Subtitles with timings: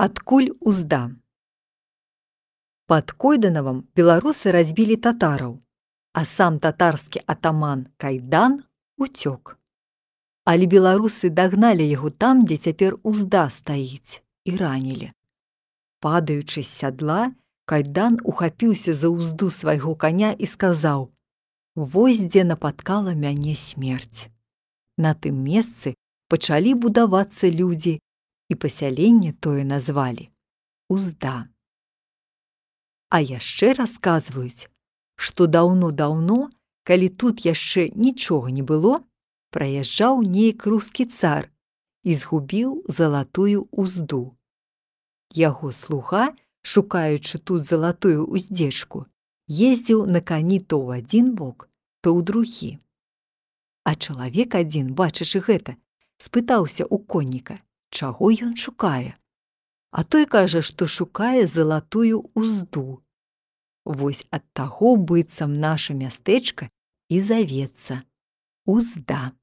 [0.00, 1.10] Адкуль узда.
[2.88, 5.60] Пад Койданавам беларусы разбілі татараў,
[6.16, 8.64] а сам татарскі атаман Кайдан
[8.96, 9.60] уцёк.
[10.48, 15.12] Але беларусы дагналі яго там, дзе цяпер узда стаіць і ранілі.
[16.00, 17.36] Падаючы з сядла,
[17.68, 21.12] Кайдан ухапіўся за ўзду свайго каня і сказаў:
[21.76, 24.32] «Вось дзе напаткала мяне смерць.
[24.96, 25.92] На тым месцы
[26.32, 28.00] пачалі будавацца людзі,
[28.50, 30.26] і пасяленне тое назвалі
[30.90, 31.46] узда.
[33.10, 34.66] А яшчэ расказваюць,
[35.14, 36.50] што даўно-даўно,
[36.82, 38.98] калі тут яшчэ нічога не было,
[39.54, 41.48] праязджаў нейк рускі цар
[42.02, 44.34] і згубіў залатую узду.
[45.34, 49.06] Яго слуга, шукаючы тут залатую уздзечку,
[49.46, 51.70] ездзіў на кані то ў адзін бок,
[52.02, 52.72] то ў другі.
[53.86, 55.78] А чалавек адзін, бачачы гэта,
[56.18, 59.14] спытаўся ў конніка, чаго ён шукае.
[59.90, 63.02] А той кажа, што шукае залатую узду.
[63.84, 66.70] Вось ад таго быццам наша мястэчка
[67.10, 68.02] і завецца
[68.66, 69.34] узда.